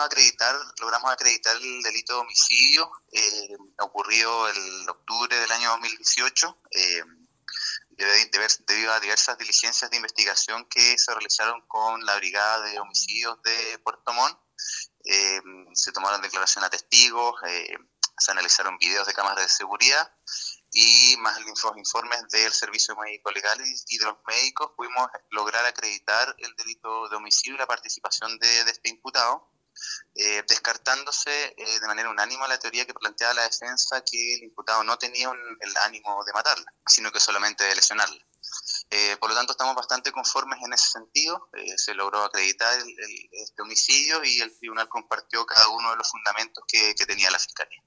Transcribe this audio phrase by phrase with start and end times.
[0.00, 7.02] acreditar, logramos acreditar el delito de homicidio eh, ocurrido el octubre del año 2018 eh,
[7.96, 13.78] debido a diversas diligencias de investigación que se realizaron con la Brigada de Homicidios de
[13.78, 14.38] Puerto Montt.
[15.04, 15.40] Eh,
[15.74, 17.76] se tomaron declaración a testigos, eh,
[18.18, 20.10] se analizaron videos de cámaras de seguridad
[20.70, 26.34] y más los informes del Servicio Médico Legal y de los médicos pudimos lograr acreditar
[26.38, 29.48] el delito de homicidio y la participación de, este imputado,
[30.16, 34.84] eh, descartándose eh, de manera unánima la teoría que planteaba la defensa que el imputado
[34.84, 38.24] no tenía el ánimo de matarla, sino que solamente de lesionarla.
[38.90, 41.48] Eh, por lo tanto, estamos bastante conformes en ese sentido.
[41.76, 42.78] se logró acreditar
[43.32, 47.82] este homicidio y el tribunal compartió cada uno de los fundamentos que tenía la Fiscalía.